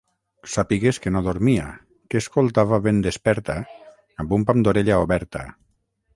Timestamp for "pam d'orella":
4.49-4.99